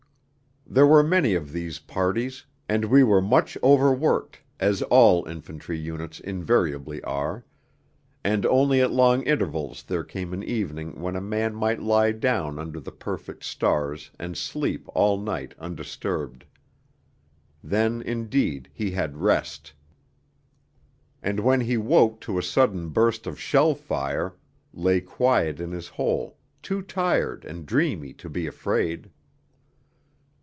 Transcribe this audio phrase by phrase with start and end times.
[0.67, 6.21] There were many of these parties, and we were much overworked, as all infantry units
[6.21, 7.43] invariably are;
[8.23, 12.57] and only at long intervals there came an evening when a man might lie down
[12.57, 16.45] under the perfect stars and sleep all night undisturbed.
[17.61, 19.73] Then indeed he had rest;
[21.21, 24.37] and when he woke to a sudden burst of shell fire,
[24.73, 29.09] lay quiet in his hole, too tired and dreamy to be afraid.